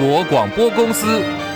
[0.00, 1.49] 国广播公司。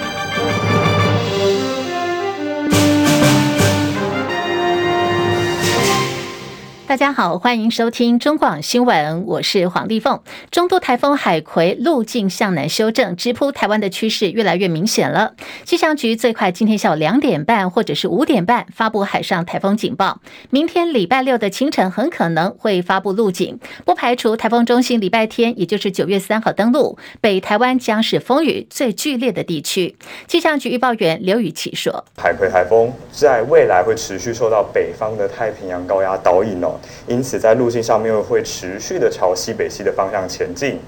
[6.95, 10.21] 大家好，欢迎收听中广新闻，我是黄丽凤。
[10.53, 15.33] 中度台风海葵路径向南修正，直扑台湾的趋势越来越明显了。
[15.65, 20.21] 气象局最快今天下午两点半或者是五点半发布海上台风警报，
[20.51, 29.97] 明天礼拜六的清晨很可能会发布路警，不排除台风中心礼拜天，也就是九月三号登陆北台湾，将是风雨最剧烈的地区。
[30.29, 40.79] 气象局预报员刘雨琦说：“海葵台风在未来会持续受到北方的太平洋高压导引哦。”因此，在路径上面会持续的朝西北西的方向前进。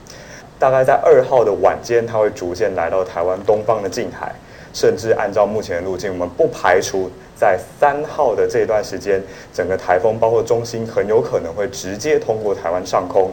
[0.59, 4.35] 大概在二号的晚间，它会逐渐来到台湾东方的近海，
[4.73, 9.23] 甚至按照目前的路径，我们不排除在三号的这段时间，
[9.53, 13.31] 整个台风包括中心很有可能会直接通过台湾上空。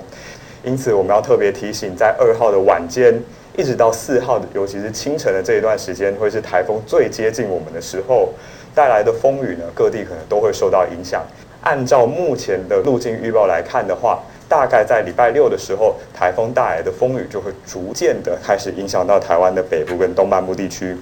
[0.65, 3.17] 因此，我们要特别提醒，在二号的晚间
[3.55, 8.33] 一直到四号的，尤其是清晨的这一段时间，会是台风最接近我们的时候，
[8.75, 11.23] 带来的风雨呢，各地可能都会受到影响。
[11.63, 14.19] 按照目前的路径预报来看的话，
[14.49, 20.97] 大概在礼拜六的时候，台风带来的风雨就会逐渐的开始影响到台湾的北部跟东半部地区。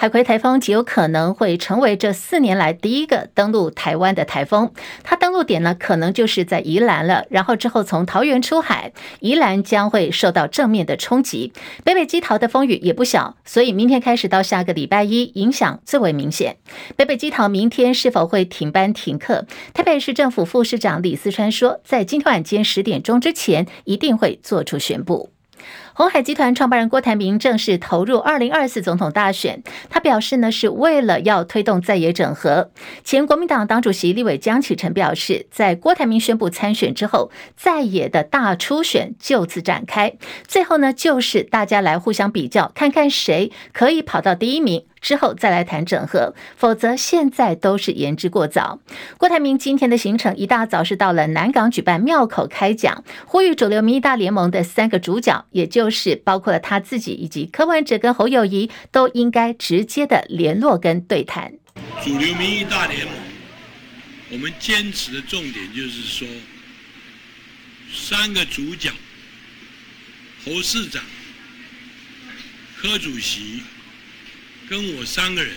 [0.00, 11.52] 海葵台风极有可能会成为这四年来第一个登陆台湾的台风，它登陆点呢，可能就是在宜兰了，然后之后从桃园出海，宜兰将会受到正面的冲击。
[11.84, 16.56] 北北基桃的风雨也不小，所以明天开始到下个礼拜一，影响最为明显。
[16.96, 19.44] 北北基桃明天是否会停班停课？
[19.74, 25.28] 台北市政府副市长李四川说，在今天晚间十点钟之前，一定会做出宣布。
[26.00, 29.62] 鸿海集团创办人郭台铭正式投入二零二四总统大选。
[29.90, 32.70] 他表示呢，是为了要推动在野整合。
[33.04, 40.14] 前国民党党主席立委江启臣表示，在郭台铭宣布参选之后，在野的大初选就此展开。
[40.48, 44.86] 最后呢，就是大家来互相比较，看看谁可以跑到第一名。
[45.00, 48.80] 之后再来谈整合，否则现在都是言之过早。
[49.18, 61.52] 郭台铭今天的行程一大早是到了南港举办庙口开讲，呼吁主流民意大联盟的三个主角，也就是包括了他自己以及柯文哲跟侯友宜，都应该直接的联络跟对谈。
[62.02, 63.14] 主流民意大联盟，
[64.32, 66.28] 我们坚持的重点就是说，
[67.92, 68.90] 三个主角，
[70.44, 71.02] 侯市长、
[72.76, 73.62] 柯主席。
[74.70, 75.52] 跟我三个人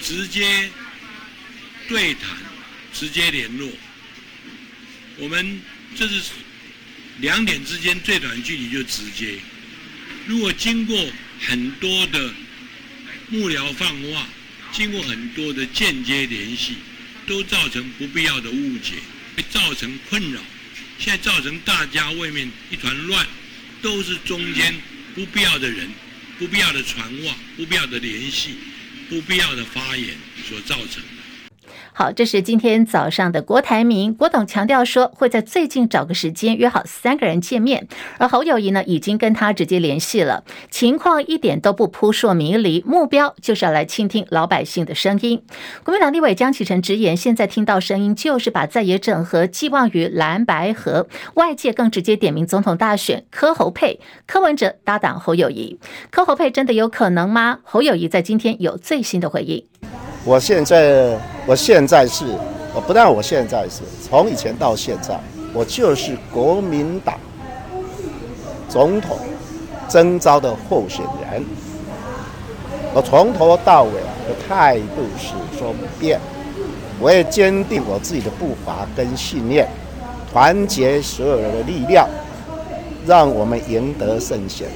[0.00, 0.70] 直接
[1.86, 2.30] 对谈，
[2.94, 3.70] 直接联络。
[5.18, 5.60] 我们
[5.94, 6.22] 这是
[7.18, 9.38] 两点之间最短的距离就直接。
[10.26, 11.06] 如果经过
[11.40, 12.32] 很多的
[13.28, 14.26] 幕僚放话，
[14.72, 16.76] 经过很多的间接联系，
[17.26, 18.94] 都造成不必要的误解，
[19.36, 20.40] 会造成困扰。
[20.98, 23.26] 现在造成大家外面一团乱，
[23.82, 24.74] 都是中间
[25.14, 25.90] 不必要的人。
[26.42, 28.56] 不必要的传话，不必要的联系，
[29.08, 30.08] 不必要的发言
[30.48, 31.21] 所造成的。
[31.94, 37.86] 好，这是今天早上的郭台铭，郭董强调说会在最近找个时间约好三个人见面，
[38.16, 45.42] 而侯友谊呢已经跟他直接联系了，情况一点都不扑朔迷离，目标就是要来倾听老百姓的声音。
[45.84, 55.78] 国民党立委江启臣直言，现在听到声音就是把在野整合寄望于蓝白合，外界更直接点名总统大选柯侯配，柯文哲搭档侯友谊，
[56.10, 57.58] 柯侯配真的有可能吗？
[57.62, 59.62] 侯友谊在今天有最新的回应。
[60.24, 62.24] 我现在，我现在是，
[62.72, 65.18] 我不但我现在是，从以前到现在，
[65.52, 67.18] 我就是国民党
[68.68, 69.18] 总统
[69.88, 71.44] 征召的候选人。
[72.94, 76.20] 我从头到尾的态度是说不变，
[77.00, 79.66] 我也坚定我自己的步伐跟信念，
[80.32, 82.08] 团结所有人的力量，
[83.04, 84.68] 让我们赢得胜选。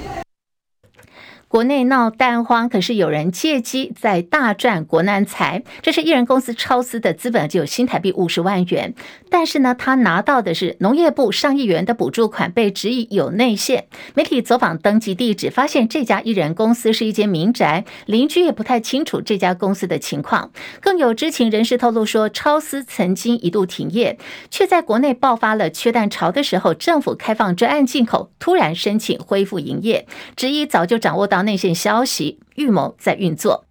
[1.57, 5.63] 国内闹蛋荒，可是有人借机在大赚国难财。
[5.81, 8.93] 这是艺人公司超丝的资本，就有新台币五十万元。
[9.31, 13.87] 但是呢，他拿到的是农业部上亿元的补助款，被质疑有内线。
[14.13, 20.51] 媒体走访登记地址，发现这家艺人公司是一间民宅，邻居也不太清楚这家公司的情况。
[20.83, 24.19] 更有知情人士透露说，超丝曾经一度停业，
[24.51, 30.07] 却在国内爆发了缺蛋潮的时候，政府开放专案进口，突然申请恢复营业，
[30.37, 31.46] 质疑早就掌握到。
[31.47, 33.65] 内线消息，预谋在运作。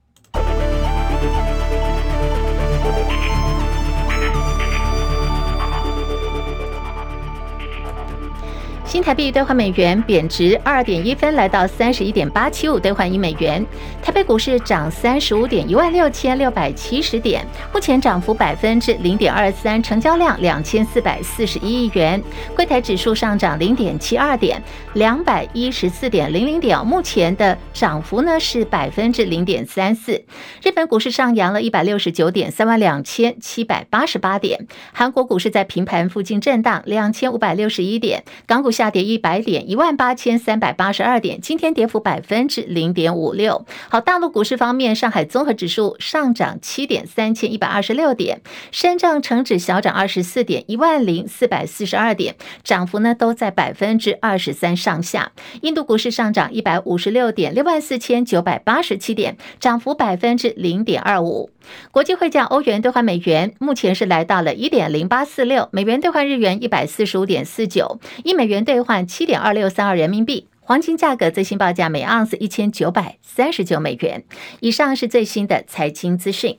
[8.86, 13.66] 新台币兑换美元贬值二点一分，来到三十一点八七五兑换一美元。
[14.02, 17.44] 台北股市涨三十五点一万六千六百七十点，
[17.74, 22.22] 目前涨幅百分之零点二三，成交量两千四百四十一亿元。
[22.56, 24.62] 柜台指数上涨零点七二点，
[24.94, 30.24] 两百一十四点零零点，目前的涨幅呢是百分之零点三四。
[30.62, 34.68] 日本股市上扬了一百六十九点，三万两千七百八十八点。
[34.94, 38.24] 韩国股市在平盘附近震荡，两千五百六十一点。
[38.46, 41.40] 港股下跌一百点，一万八千三百八十二点。
[41.42, 43.66] 今天跌幅百分之零点五六。
[43.90, 48.42] 好，大陆股市方面，上海综合指数上涨七点，三千一百二十六点。
[48.72, 55.32] 深圳成指小涨二十四点，一万零四百四十二点，涨幅呢都在百分之二十三上下。
[55.62, 61.50] 印度股市上涨一百五十六点，六万四千九百八十七点，涨幅百分之零点二五。
[61.92, 70.48] 国际汇价，欧元兑换美元目前是来到了一点零八四六，美元兑换日元一百四十五点四九，一美元兑换七点二六三二人民币。
[70.68, 74.24] 黄金价格最新报价每盎司一千九百三十九美元
[74.62, 74.96] 以上。
[74.96, 76.58] 是最新的财经资讯。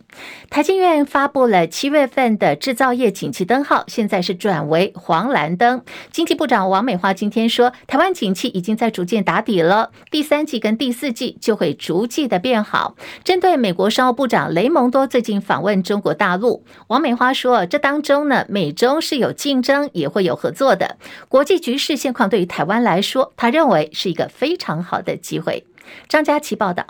[0.50, 5.82] 台经院发布了七月份的制造业景气灯号，现在是转为黄蓝灯。
[6.10, 12.94] 经济部长王美花今天说，台湾景气已经在逐渐打底了，第三季跟第四季就会逐季的变好。
[13.24, 20.98] 针对美国商务部长雷蒙多最近访问中国大陆，王美花说，这当中呢，美中是有竞争，也会有合作的。
[21.28, 23.90] 国际局势现况对于台湾来说，他认为。
[23.96, 25.64] 是一个非常好的机会。
[26.06, 26.86] 张佳琪报道，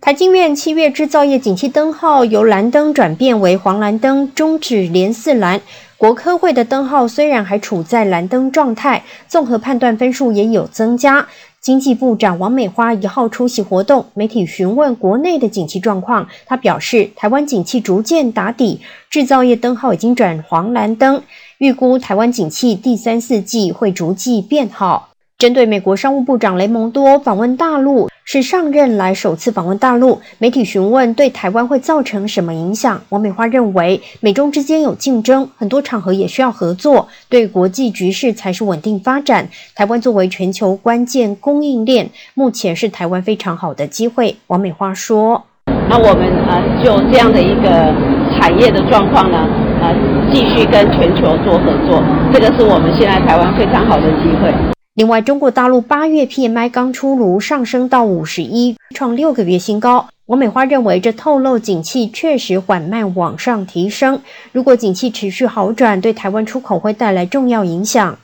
[0.00, 5.60] 台经院七月制造业景气灯号由蓝灯转变为黄蓝灯，终止连四蓝。
[5.98, 11.28] 国科会的灯号虽然还处在蓝灯状态，综合判断分数也有增加。
[11.60, 18.80] 经济部长王美花一号出席活动，媒体询问国内的景气状况，他表示，台湾景气逐渐打底，
[19.10, 21.22] 制造业灯号已经转黄蓝灯，
[21.58, 25.15] 预估台湾景气第三四季会逐季变好。
[25.38, 33.02] 针对美国商务部长雷蒙多访问大陆，是上任来首次访问大陆，媒体询问对台湾会造成什么影响？
[33.10, 39.46] 王美花认为，美中之间有竞争，很多场合也需要合作，对国际局势才是稳定发展。
[39.74, 44.34] 台湾作为全球关键供应链，目前是台湾非常好的机会。
[44.46, 45.44] 王美花说
[45.90, 47.94] ：“那我们呃，就这样的一个
[48.38, 49.46] 产业的状况呢，
[49.82, 49.94] 呃，
[50.32, 54.50] 继续跟全球做合作，这个是我们现在台湾非常好的机会。”
[54.96, 60.08] 另外，中国大陆八月 PMI 刚出炉，上升到五十一，创六个月新高。
[60.24, 64.22] 王美花认为，这透露景气确实缓慢往上提升。
[64.52, 68.18] 如果景气持续好转，对台湾出口会带来重要影响。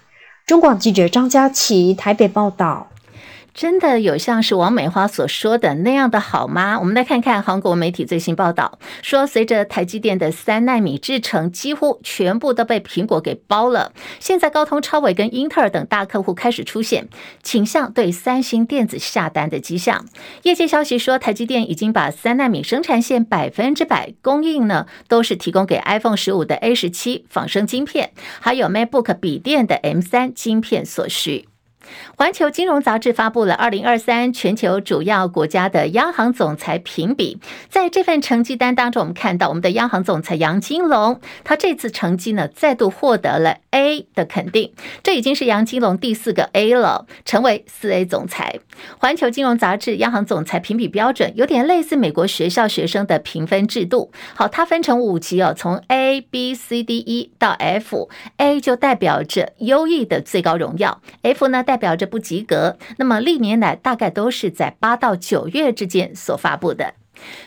[0.47, 2.89] 中广记者张佳琪台北报道。
[3.55, 6.79] 真的有像是王美花所说的那样的好吗？
[6.81, 17.09] 我们来看看韩国媒体最新报道，说随着台积电的三纳米制程几乎全部都被苹果给包了，现在高通、超伟跟英特尔等大客户开始出现
[17.43, 20.07] 倾向对三星电子下单的迹象。
[20.43, 31.52] 业界消息说，台积电已经把三纳米生产线百分之百供应呢，都是提供给 iPhone 十五的 A 十七仿生晶片，还有 MacBook 笔电的 M 三晶片所需。
[32.17, 37.38] 环球金融杂志发布了二零二三全球主要国家的央行总裁评比，
[37.69, 48.61] 在这份成绩单当中，我们看到我们的央行总裁杨金龙，他这次成绩呢再度获得了 A 的肯定，这已经是杨金龙第四个 A 了，成为四 A 总裁。
[48.99, 66.93] 环球金融杂志央行总裁评比标准有点类似美国学校学生的评分制度，好，它分成五级哦，从 A、B、C、D、E 到 F，A 就代表着优异的最高荣耀，F 呢代代表着不及格，那么历年来大概都是在八到九月之间所发布的。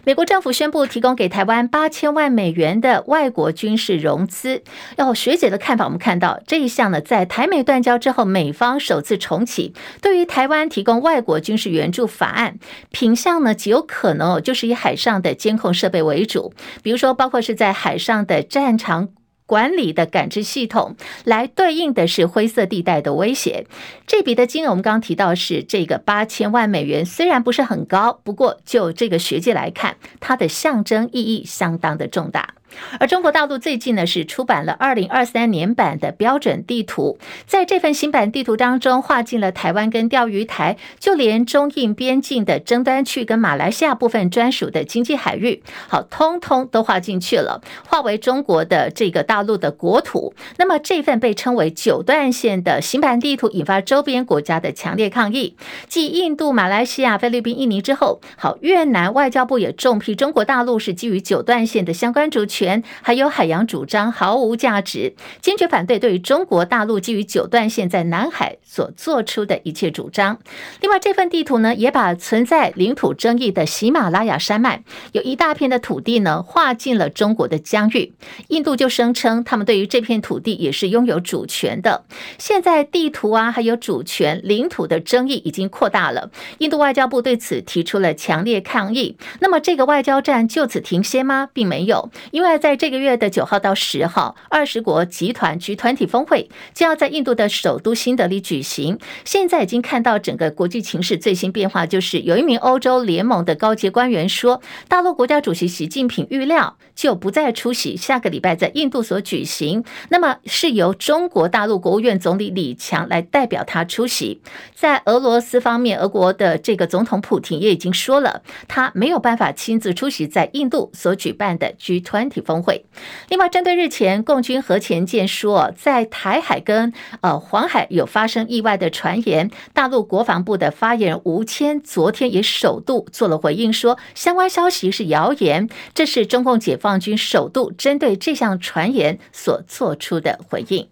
[0.03, 4.63] 美国政府宣布提供给台湾八千万美元的外国军事融资。
[4.95, 12.57] 要学姐的看法，我们看到这一项呢，在台美断交之后，美方首次重启对于台湾提供外国军事援助法案，
[12.89, 16.51] 品项呢极有可能就是以海上的监控设备为主，
[16.81, 19.09] 比如说包括是在海上的战场。
[19.45, 23.65] 管理的感知系统来对应的是灰色地带的威胁。
[24.07, 32.55] 这笔的金额我们刚刚提到是这个八千万美元，虽然不是很高，不过就这个学界来看，它的象征意义相当的重大。
[32.99, 50.33] 而中国大陆最近呢是出版了二零二三年版的标准地图，在这份新版地图当中划进了台湾跟钓鱼台，就连中印边境的争端区跟马来西亚部分专属的经济海域，好，通通都划进去了，划为中国的这个大陆的国土。
[50.57, 55.55] 那么这份被称为九段线的新版地图，引发周边国家的强烈抗议。
[55.87, 62.54] 继印度、马来西亚、菲律宾、印尼之后，好，越南外交部也重批中国大陆是基于九段线的相关主权。
[62.55, 70.39] 权还有海洋主张毫无价值，坚决反对对于中国大陆基于九段线在南海所做出的一切主张。
[70.79, 78.13] 另外，这份地图呢，也把存在领土争议的喜马拉雅山脉有一大片的土地呢划进了中国的疆域。
[78.47, 82.05] 印度就声称，他们对于这片土地也是拥有主权的。
[82.37, 86.31] 现在地图啊，还有主权、领土的争议已经扩大了。
[86.59, 89.17] 印度外交部对此提出了强烈抗议。
[89.39, 91.49] 那么，这个外交战就此停歇吗？
[91.51, 98.99] 并没有，因为外在这个月的九号到十号，二十国集团 G 团体峰会将要在印度的首都新德里举行。
[99.25, 114.41] 现在已经看到整个国际情势最新变化，就是有一名欧洲联盟的高级官员说，大陆国家主席习近平预料就不再出席下个礼拜在印度所举行，那么是由中国大陆国务院总理李强来代表他出席。
[114.73, 122.85] 在俄罗斯方面，俄国的这个总统普廷也已经说了，他没有办法亲自出席在印度所举办的 G 团体峰会。
[123.29, 140.87] 另外，针对日前共军核潜舰说在台海跟呃黄海有发生意外的传言，大陆国防部的发言人吴谦昨天也首度做了回应，说相关消息是谣言，这是中共解放军首度针对这项传言所做出的回应。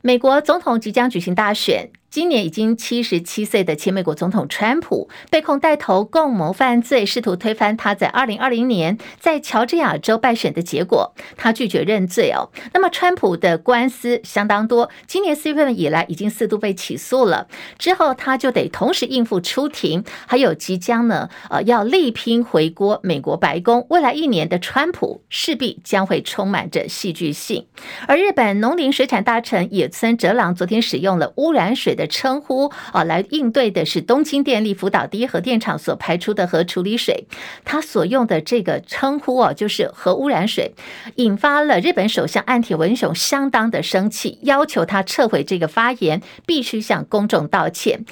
[0.00, 1.90] 美国总统即将举行大选。
[2.12, 11.14] 今年已经七十七岁的前美国总统川普被控带头共谋犯罪，试图推翻他在二零二零年在乔治亚州败选的结果。
[11.38, 12.50] 他拒绝认罪哦。
[12.74, 17.48] 那么，川普的官司相当多，今年四月份以来已经四度被起诉了。
[17.78, 23.86] 之后，他就得同时应付出庭，还有即将呢，呃，要力拼回国美国白宫。
[23.88, 27.66] 未来一年的川普势必将会充满着戏剧性。
[28.06, 32.01] 而日本农林水产大臣野村哲郎昨天使用了污染水的。
[32.06, 37.26] 称呼啊，来应对的是东京电力福岛第一核电厂所排出的核处理水，
[37.64, 40.74] 他所用的这个称呼哦，就是核污染水，
[41.16, 48.04] 引发了日本首相岸田文雄相当的生气，要求他撤回这个发言，必须向公众道歉。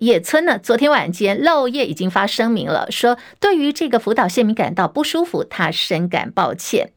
[0.00, 6.92] 野村呢，昨天晚间漏夜已经发声明了，说对于这个福岛县民感到不舒服，他深感抱歉。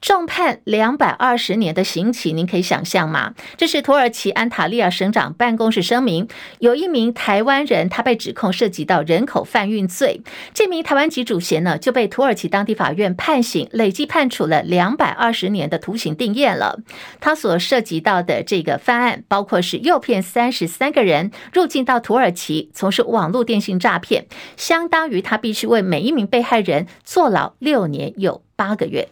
[0.00, 3.34] 重判两百二十年的刑期，您可以想象吗？
[3.56, 6.28] 这是土耳其安塔利亚省长办公室声明，
[6.60, 10.22] 有一名台湾人，他被指控涉及到人口贩运罪。
[10.54, 16.80] 这名台湾籍主嫌呢，就被土耳其当地法院判刑，累计判处了两百二十年的徒刑定谳了。
[17.20, 29.08] 他所涉及到的这个犯案，包括是诱骗三十三个人入境到土耳其从事网络电信诈骗，相当于他必须为每一名被害人坐牢六年有八个月。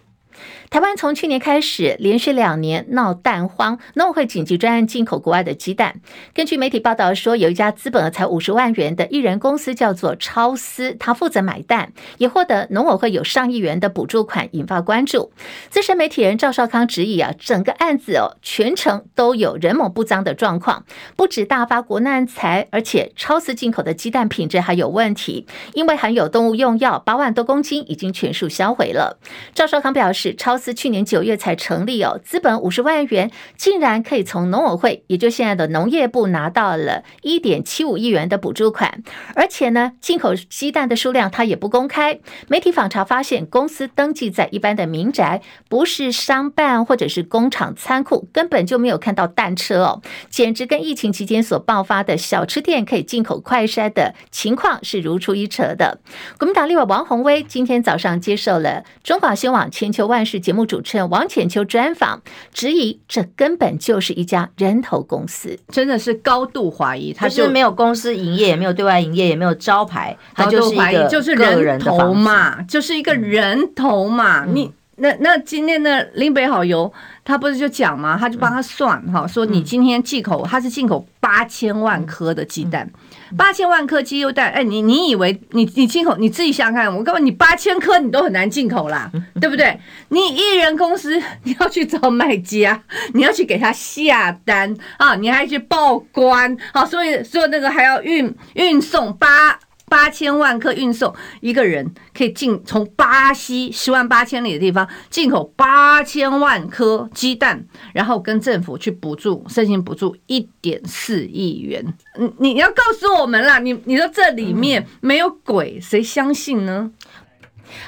[0.70, 6.00] 台湾从去年开始连续两年闹蛋荒，农委会紧急专案进口国外的鸡蛋。
[6.34, 15.32] 根据媒体报道说，有一家资本额才五十万元的艺人公司叫做超思，他负责买蛋，也获得农委会有上亿元的补助款，引发关注。
[15.70, 20.84] 资深媒体人赵少康质疑啊，整个案子哦，全程都有人某不臧的状况，
[21.16, 29.18] 不止大发国难财，而且超思进口的鸡蛋品质还有问题，因为含有动物用药，八万多公斤已经全数销毁了。
[29.54, 39.02] 赵少康表示，超超思去年九月才成立哦，资本五十万元，竟然可以从农委会，也就现在的农业部拿到了一点七五亿元的补助款，
[39.34, 42.20] 而且呢，进口鸡蛋的数量它也不公开。
[42.48, 56.00] 媒体访查发现，公司登记在一般的民宅，不是商办或者是工厂仓库，根本就没有看到蛋车哦，简直跟疫情期间所爆发的小吃店可以进口快筛的情况是如出一辙的。
[56.38, 60.38] 国民党立委王鸿威今天早上接受了中华新闻网千秋万世。
[60.38, 74.44] 节目主持人王浅秋专访，质疑这根本就是一家人头公司，真的是高度怀疑，他就是没有公司营业，也没有对外营业，也没有招牌，他就是一个就是人头嘛，就是一个人头嘛。
[74.44, 76.92] 嗯、你那那今天的林北好油，
[77.24, 78.16] 他不是就讲吗？
[78.18, 82.86] 他就帮他算哈，嗯、说你今天进口，他是进口八千万颗的鸡蛋。
[82.94, 83.00] 嗯
[83.36, 89.10] 八千万颗鸡肉蛋，哎，你你以为你你进口，你自己想想看，我告诉你，八千颗你都很难进口啦，
[89.40, 89.80] 对不对？
[90.10, 92.80] 你一人公司你要去找卖家，
[93.14, 99.58] 你要去给他下单啊，你还去报关，好，所以所以那个还要运运送八。
[99.88, 111.94] 八千万颗运送，一个人可以进从巴西十万八千里的地方进口八千万颗鸡蛋，然后跟政府去补助，申请补助一点四亿元。
[112.38, 116.90] 你你要告诉我们啦，你你说这里面没有鬼，谁相信呢？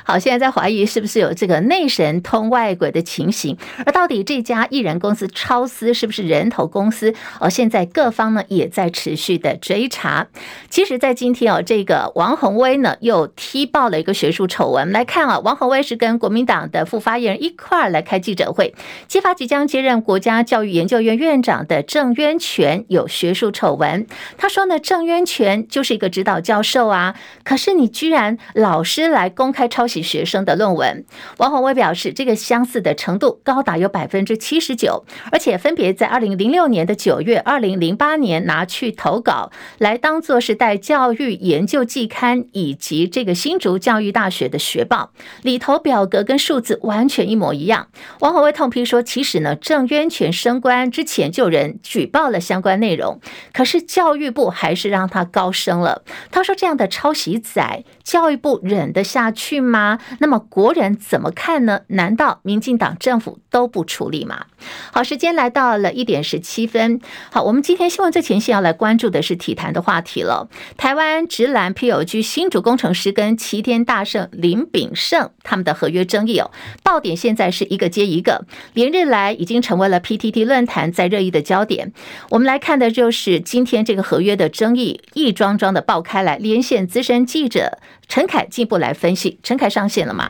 [0.05, 7.15] 好，现在在怀疑是不是有这个内神通外鬼的情形，而到底这家艺人公司超丝是不是人头公司？
[7.41, 10.27] 哦，现在各方呢也在持续的追查。
[10.71, 14.91] 其实，在今天哦，这个王宏威呢又踢爆了一个学术丑闻。
[14.93, 18.75] 来看啊，王宏威是跟国民党的副发言人一块儿来开记者会，
[19.07, 24.07] 揭发即将接任国家教育研究院院长的郑渊泉有学术丑闻。
[24.39, 31.05] 他说呢，郑渊泉就是一个指导教授啊，可是你居然老师来公开抄袭学生的论文。
[31.37, 45.11] 王鸿薇表示，这个相似的程度高达有百分之七十九，而且分别在二零零六年的九月、二零零八年拿去投稿，来当做是带教育研究季刊以及这个新竹教育大学的学报
[45.43, 47.89] 里头表格跟数字完全一模一样。
[48.21, 53.21] 王鸿薇痛批说，其实呢，郑渊泉升官之前就有人举报了相关内容，
[53.53, 56.03] 可是教育部还是让他高升了。
[56.31, 59.99] 他说，这样的抄袭仔，教育部忍得下去吗？
[60.19, 61.83] 那么国人怎么看呢？
[61.89, 64.47] 难道民进党政府都不处理吗？
[64.93, 67.01] 好，时间来到了一点十七分。
[67.31, 70.49] 好，我们今天新闻最前线要来关注的是体坛的话题了。
[70.77, 76.51] 台湾职篮 PLG 新主工程师跟齐天大圣林炳胜他们的合约争议哦，
[76.83, 81.93] 爆点现在是一个接一个，连日来已经成为了 PTT 论坛在热议的焦点。
[82.31, 89.39] 我们来看的就是今天这个合约的争议一桩桩的爆开来，连线资深记者陈凯进一步来分析。
[89.43, 90.29] 陈凯上线了吗？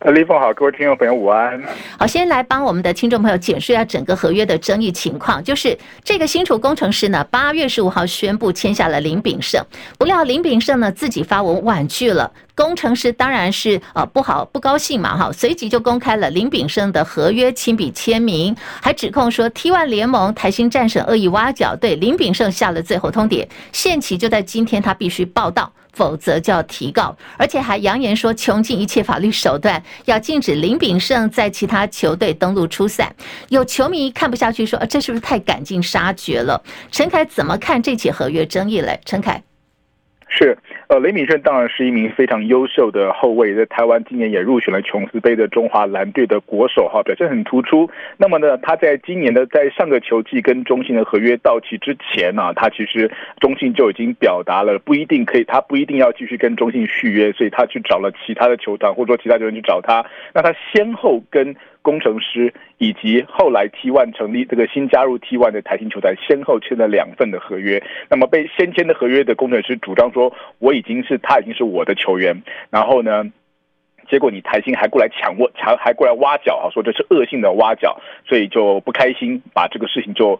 [0.00, 1.60] 呃，李峰好，各位听众朋友午安。
[1.98, 5.42] 好，先来帮我们的听众朋友简述一下整个合约的争议情况。
[5.42, 9.60] 就是这个新竹工程师呢，八月十五号宣布签下了林炳胜，
[9.98, 25.72] 不料林炳胜呢自己发文婉拒了，工程师当然是呃不好不高兴嘛哈，随即就公开了林炳胜的合约亲笔签名，还指控说 T One 联盟台新战神恶意挖角，对林炳胜下了最后通牒，限期就在今天，他必须报到。
[25.94, 33.12] 否则就要提告，而且还扬言说穷尽一切法律手段，要禁止林炳胜在其他球队登陆出赛。
[33.48, 36.62] 有球迷看不下去，说：“这是不是太赶尽杀绝了？”
[36.92, 39.00] 陈凯怎么看这起合约争议嘞？
[39.04, 39.42] 陈凯。
[40.28, 40.56] 是，
[40.88, 47.90] 呃，林炳胜当然是一名非常优秀的后卫，在台湾今年也入选了琼斯杯的中华蓝队的国手哈，表现很突出。
[48.16, 60.02] 那么呢，他在今年的在上个球季跟中信的合约到期之前呢，他其实中信就已经表达了不一定可以，他不一定要继续跟中信续约，所以他去找了其他的球团，或者说其他球员去找他。
[60.32, 61.54] 那他先后跟
[61.88, 67.82] 工程师以及后来 T One 成立这个新加入 T One 的台新球团，先后签了两份的合约。
[68.10, 72.42] 那么被先签的合约的工程师主张说，我已经是他已经是我的球员。
[72.68, 73.24] 然后呢，
[74.10, 80.38] 结果你台新还过来抢我，抢还过来挖角啊，说这是恶性的挖角，所以就不开心，把这个事情就。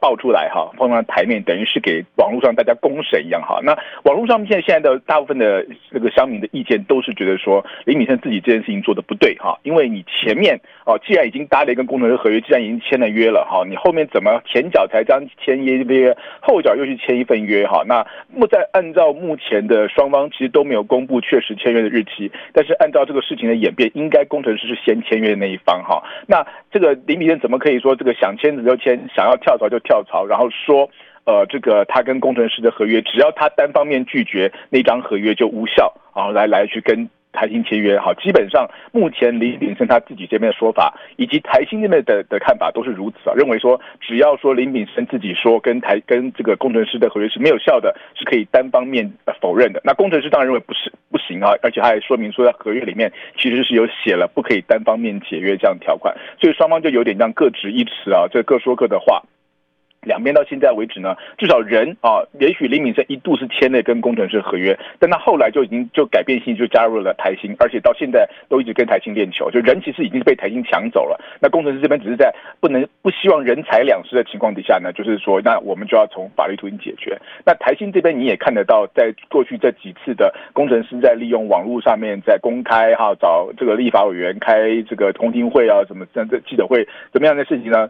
[0.00, 3.60] 爆出来哈，放上台面，等于是给网络上大家公审一样哈。
[3.62, 17.82] 那网络上现在现在的大部分的这个乡民的意见都是觉得说林炳胜自己这件事情做的不对哈，因为你前面哦，既然已经搭了一个工程师合约，既然已经签了约了哈，你后面怎么前脚才将签约，后脚又去签一份约哈？
[17.86, 26.02] 那目在按照目前的双方其实都没有公布确实签约的日期，但是按照这个事情的演变，应该工程师是先签约的那一方哈。
[26.26, 30.88] 那这个林炳胜怎么可以说这个想签字就签，想要跳槽就跳槽，然后说，
[31.24, 37.98] 呃，这个他跟工程师的合约，只要他单方面拒绝那张合约就无效，然后来来去跟台新签约。
[37.98, 49.80] 好，基本上目前林炳生他自己这边的说法，以及台新那边的的看法都是如此啊，认为说只要说林炳生自己说跟台跟这个工程师的合约是没有效的，是可以单方面否认的。
[49.84, 59.22] 那工程师当然认为不是不行啊，而且他还说明说在合约里面其实是有写了不可以单方面解约这样条款，所以双方就有点像各执一词啊，这各说各的话。
[60.08, 71.20] 两边到现在为止呢，至少人啊，也许林敏生一度是签了跟工程师合约，但他后来就已经就改变性就加入了台新，而且到现在都一直跟台新练球，就人其实已经被台新抢走了。
[71.40, 77.18] 那工程师这边只是在不能不希望人财两失的情况底下呢，就是说，那我们就要从法律途径解决。
[77.44, 87.88] 那台新这边你也看得到，在过去这几次的工程师在利用网络上面在公开哈找这个立法委员开这个公听会啊，什么这这记者会怎么样的事情呢？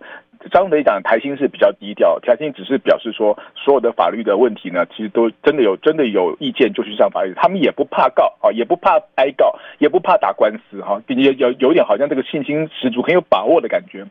[0.51, 14.07] 张德讲，台新是比较低调，台新只是表示说，所有的法律的问题呢，其实都真的有真的有意见就去上法院，他们也不怕告啊，也不怕挨告，也不怕打官司哈，有有有点好像这个信心十足，很有把握的感觉。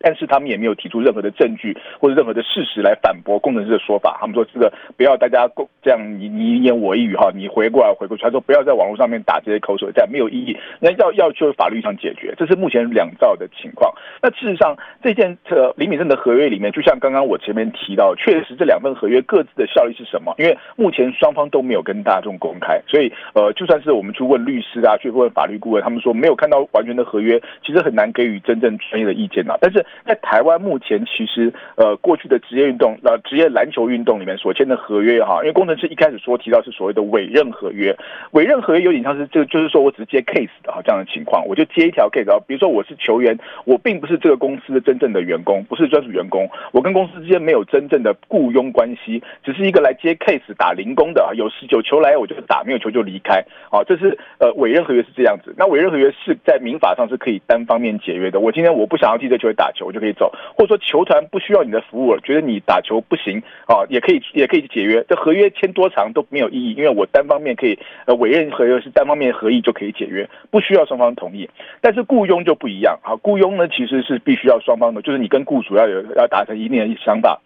[0.00, 4.16] 但是他们也没有提出任何的证据或者任何的事实来反驳工程师的说法。
[4.20, 5.48] 他们说这个不要大家
[5.82, 10.56] 这样你你一言我一语哈，你回过来回过去，他说不要在网络上面打这些口水战，没有意义。
[10.80, 13.92] 那要要就法律上解决，这是目前两造的情况。
[14.22, 20.34] 那事实上，这件这李敏胜的合约里面，就像刚刚我前面提到，确实这两份合约各自的效力是什么？
[20.38, 29.56] 因为目前双方都没有跟大众公开，所以呃，就算是我们去问律师啊，去问法律顾问，他们说没有看到完全的合约，其实很难给予真正专业的意见啊。
[29.60, 37.96] 但是在台湾目前，其实呃过去的职业运动呃职业篮球运动里面所签的合约哈，因为工程师一开始说提到是所谓的委任合约，
[38.32, 71.48] 委任合约有点像是这，就是说我只接 case 的哈这样的情况，我就接一条 case 啊，比如说我是球员，我并不是这个公司的真正的员工，不是专属员工，我跟公司之间没有真正的雇佣关系，只是一个来接 case 打零工的啊，有有球来我就打，没有球就离开，好，这是呃委任合约是这样子，那委任合约是在民法上是可以单方面解约的，我今天我不想要替这球员打，我就可以走，或者说球团不需要你的服务了，觉得你打球不行啊，也可以也可以解约，这合约签多长都没有意义，因为我单方面可以呃委任合约是单方面合意就可以解约，不需要双方同意，
[71.80, 77.40] 但是雇佣就不一样啊，雇佣呢其实是必须要双方的，就是你跟雇主要有要达成一定的想法。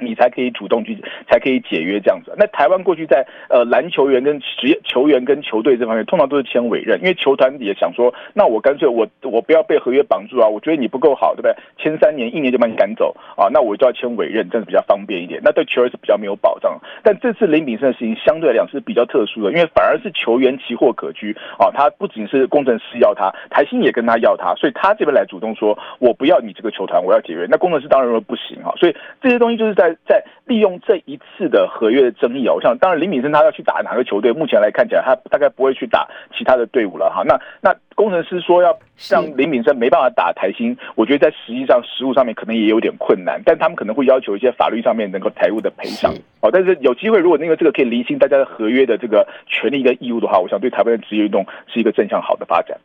[0.00, 0.96] 你才可以主动去，
[1.28, 2.32] 才可以解约这样子。
[2.36, 11.54] 那台湾过去在呃篮球员跟职业球员跟球队这方面，通常都是签委任，因为球团也想说，那我干脆我我不要被合约绑住啊，我觉得你不够好，对不对？
[11.76, 15.40] 签三年，一年就把你赶走啊，那我就要签委任，这样子比较方便一点。
[15.42, 16.80] 那对球员是比较没有保障。
[17.02, 27.48] 但这次林秉胜的事情相对来讲是比较特殊的，因为反而是球员奇货可居啊，他不仅是工程师要他，台新也跟他要他，所以他这边来主动说，我不要你这个球团，我要解约。
[27.50, 29.87] 那工程师当然说不行啊，所以这些东西就是在。
[30.06, 37.22] 在利用这一次的合约的争议，我想当然林敏生他要去打哪个球队，目前来看起来他大概不会去打其他的队伍了哈。
[37.24, 38.78] 那那工程师说要
[39.10, 46.50] 让林敏生没办法打台新，我觉得在实际上实务上面可能也有点困难，但他们可能会要求一些法律上面能够财务的赔偿哦。
[46.52, 52.78] 但是有机会，如果那个这个可以厘清大家的合约的这个权利跟义务的话，我想对台湾的职业运动是一个正向好的发展。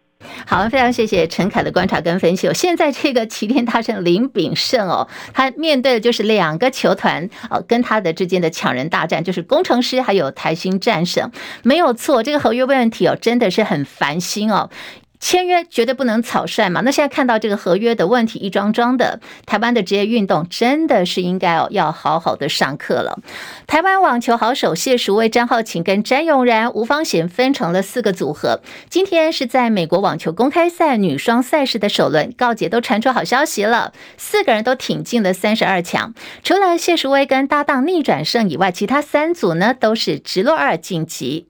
[0.45, 2.49] 好，非常谢谢陈凯的观察跟分析。
[2.53, 11.31] 现在这个齐天大圣林炳胜哦，他面对的就是两个球团哦，跟他的之间的抢人大战，就是工程师还有台新战神，
[11.63, 12.21] 没有错。
[12.23, 14.69] 这个合约问题哦，真的是很烦心哦。
[15.23, 16.81] 签约绝对不能草率嘛。
[16.81, 23.17] 那现在看到这个合约的问题一桩桩的，台湾的职业运动真的是应该哦要好好的上课了。
[23.65, 28.59] 台湾网球好手谢淑薇、张皓晴跟詹咏然、吴芳贤分成了四个组合。
[28.89, 36.13] 今天是在美国网球公开赛女双赛事的首轮告捷，都传出好消息了，四个人都挺进了三十二强。
[36.43, 41.47] 除了谢淑薇跟搭档逆转胜以外，其他三组呢都是直落二晋级。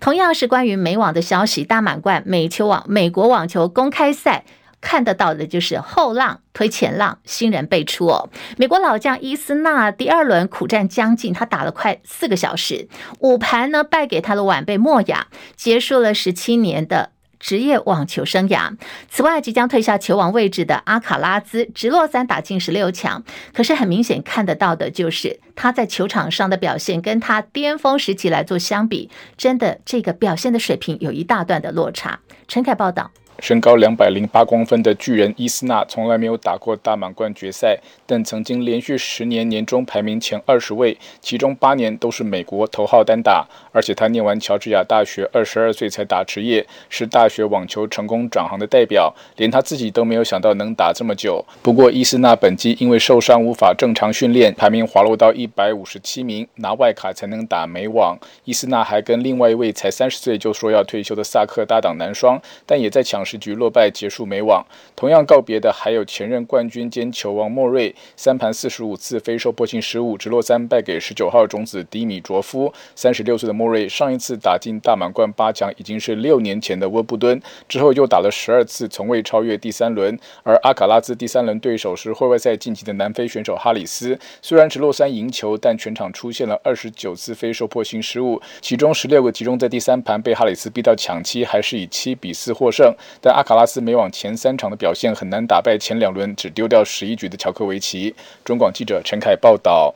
[0.00, 4.44] 同样是关于美网的消息，大满贯美球网美国网球公开赛
[4.80, 8.28] 看得到的就是后浪推前浪，新人辈出哦。
[8.58, 12.88] 美国老将伊斯纳第二轮苦战将近，他打了快四个小时，
[13.20, 17.13] 五盘呢败给他的晚辈莫雅，结束了十七年的。
[17.44, 18.74] 职业网球生涯。
[19.10, 23.22] 此外，即将退下球王位置的阿卡拉兹，直落三打进十六强。
[23.52, 32.18] 可是很明显看得到的就是他在球场上的表现，跟他巅峰时期来做相比，真的这个表现的水平有一大段的落差。
[32.48, 33.10] 陈凯报道。
[33.40, 43.46] 身高两百零八公分的巨人伊斯纳从来没有打过大满贯决赛，但曾经连续十年年终排名前二十位，其中八年都是美国头号单打。
[43.72, 49.12] 而且他念完乔治亚大学，二十二岁才打职业，是大学网球成功转行的代表。
[49.36, 51.44] 连他自己都没有想到能打这么久。
[51.60, 58.16] 不过伊斯纳本季因为受伤无法正常训练，排名滑落到一百五十七名，拿外卡才能打美网。
[58.44, 63.23] 伊斯纳还跟另外一位才三十岁就说要退休的萨克搭档男双，但也在抢。
[63.24, 72.72] 十局落败结束美网，同样告别的还有前任冠军兼球王莫瑞，三盘四十五次非受迫性失误，直落三败给十九号种子迪米卓夫。
[72.94, 80.18] 三十六岁的莫瑞上一次打进大满贯八强已经是六年前的温布敦，之后又打了十二次，从未超越第三轮。
[80.42, 92.94] 而阿卡拉兹第三轮对手是会外赛晋级的南非选手哈里斯，虽然直落三赢球，但全场出现了二十九次非受迫性失误，其中十六个集中在第三盘，被哈里斯逼到抢七，还是以七比四获胜。
[93.20, 98.14] 但阿卡拉斯美网前三场的表现很难打败前两轮只丢掉十一局的乔科维奇。
[98.44, 99.94] 中广记者陈凯报道。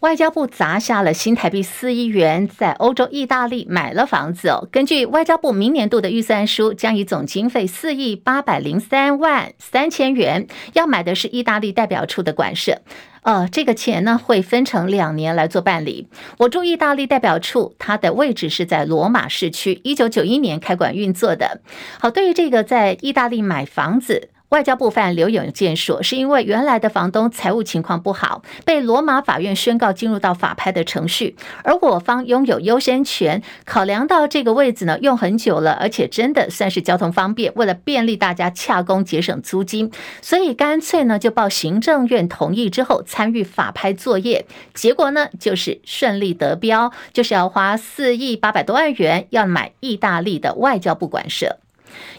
[0.00, 4.66] 外交部砸下了新台币四亿元，在欧洲意大利买了房子哦。
[4.72, 12.80] 根据外交部明年度的预算书，将以总经费四亿八百零三万三千元，要买的是意大利代表处的馆舍。
[13.22, 16.08] 呃，这个钱呢会分成两年来做办理。
[16.38, 21.60] 我驻意大利代表处，它的位置是在罗马市区，一九九一年开馆运作的。
[21.98, 24.30] 好，对于这个在意大利买房子。
[24.50, 33.40] 外交部发言人刘永健说，是因为原来的房东财务情况不好，被罗马法院宣告进入到法拍的程序，而我方拥有优先权。
[33.64, 51.58] 考量到这个位置呢，用很久了，而且真的算是交通方便，为了便利大家洽公节省租金，所以干脆呢就报行政院同意之后参与法拍作业，结果呢就是顺利得标，就是要花四亿八百多万元要买意大利的外交部馆舍。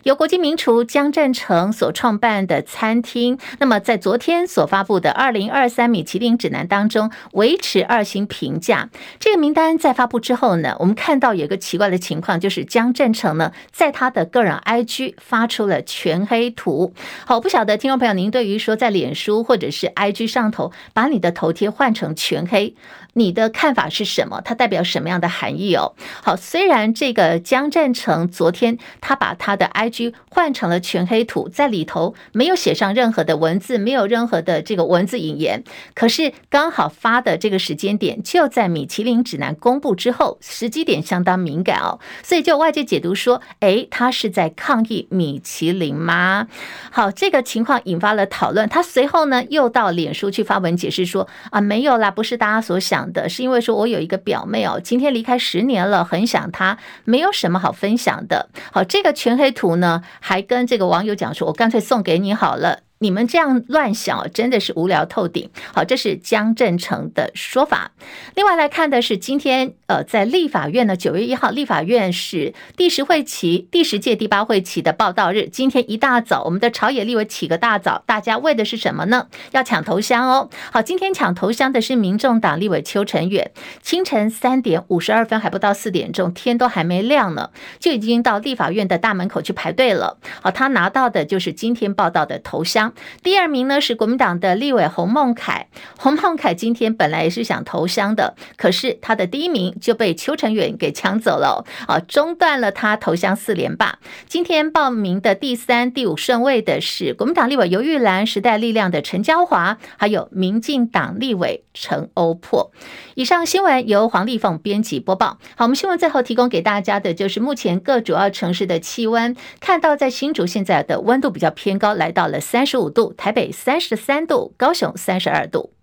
[0.04, 8.90] 由国际名厨江振成所创办的餐厅，那么在昨天所发布的二零二三米其林指南当中，维持二星评价。
[9.20, 16.94] 这个名单在发布之后呢，我们看到有一个奇怪的情况，就是江振成呢在他的个人 IG 发出了全黑图。
[17.26, 22.76] 好，不晓得听众朋友，您对于说在脸书或者是 IG 上头把你的头贴换成全黑，
[23.14, 24.42] 你的看法是什么？
[24.42, 25.94] 它代表什么样的含义哦？
[26.24, 35.64] 好，虽然这个江占成昨天他把他的 IG 换成了全黑图，在里头没有写上任何的文字，没有任何的这个文字引言。
[35.94, 46.48] 可是刚好发的这个时间点就在米其林指南公布之后，时机点相当敏感哦，所以就外界解读说，诶，他是在抗议米其林吗？
[46.92, 48.70] 好，这个情况引发了讨论。
[48.70, 58.50] 他随后呢又到脸书去发文解释说，啊，没有啦，不是大家所想的，是因为说我有一个表妹哦，今天离开十年了，很想她，没有什么好分享的。
[58.72, 59.52] 好，这个全黑。
[59.52, 65.50] 图呢，还跟这个网友讲说：“我干脆送给你好了。”你们这样乱想，真的是无聊透顶。
[65.74, 67.94] 好，这是江振成的说法。
[68.36, 75.48] 另外来看的是今天，呃，在立法院呢，九月一号，立法院是第十会期第十届第八会期的报道日。
[75.48, 79.26] 今天一大早，我们的朝野立委起个大早，大家为的是什么呢？
[79.50, 80.52] 要抢头香哦。
[80.72, 83.50] 好，今天抢头香的是民众党立委邱成远，
[83.82, 90.20] 清晨三点五十二分，还不到四点钟，天都还没亮呢，就已经到立法院的大门口去排队了。
[90.42, 92.91] 好，他拿到的就是今天报道的头香。
[93.24, 104.00] 第二名呢是国民党的立委洪孟凯，洪孟凯今天本来是想投香的，可是他的第一名就被邱成远给抢走了，啊，中断了他投香四连霸。
[104.28, 112.72] 今天报名的第三、第五顺位的是国民党立委游玉兰、时代力量的陈娇华，还有民进党立委陈欧珀。
[113.16, 115.38] 以上新闻由黄丽凤编辑播报。
[115.56, 125.74] 好，我们新闻最后提供给大家的就是目前各主要城市的气温，看到在新竹现在的温度比较偏高，来到了三十五五度，台北三十三度，高雄三十二度。